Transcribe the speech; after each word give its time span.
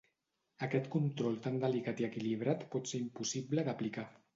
Aquest 0.67 0.89
control 0.95 1.37
tan 1.45 1.61
delicat 1.67 2.03
i 2.03 2.11
equilibrat 2.11 2.69
pot 2.77 2.95
ser 2.95 3.07
impossible 3.07 3.65
d"aplicar. 3.73 4.13